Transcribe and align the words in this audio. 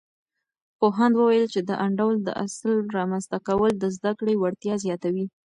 پوهاند 0.79 1.15
وویل، 1.17 1.45
چې 1.53 1.59
د 1.69 1.71
انډول 1.85 2.15
د 2.23 2.29
اصل 2.45 2.69
رامنځته 2.97 3.37
کول 3.47 3.71
د 3.79 3.85
زده 3.95 4.11
کړې 4.19 4.33
وړتیا 4.37 4.75
زیاتوي. 4.85 5.25